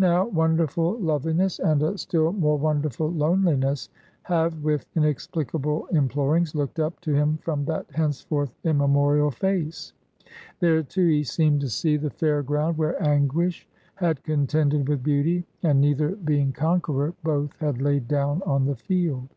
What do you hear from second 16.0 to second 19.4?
being conqueror, both had laid down on the field.